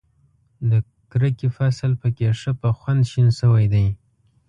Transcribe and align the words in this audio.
د 0.69 0.71
کرکې 1.11 1.47
فصل 1.57 1.91
په 2.01 2.07
کې 2.15 2.27
ښه 2.39 2.51
په 2.61 2.69
خوند 2.77 3.01
شین 3.11 3.27
شوی 3.39 3.65
دی. 3.73 3.87